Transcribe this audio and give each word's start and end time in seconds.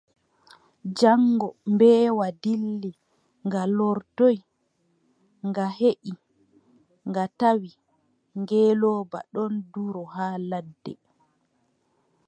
Jaŋngo 0.99 1.47
mbeewa 1.73 2.27
dilli, 2.41 2.91
nga 3.45 3.61
lortoy, 3.77 4.37
nga 5.47 5.65
yehi 5.79 6.13
nga 7.09 7.23
tawi 7.39 7.71
ngeelooba 8.39 9.19
ɗon 9.33 9.53
dura 9.71 10.03
haa 10.15 10.35
ladde. 10.49 10.93